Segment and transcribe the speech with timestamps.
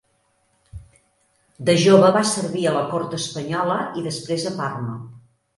[1.67, 4.99] De jove va servir a la cort espanyola i després a Parma.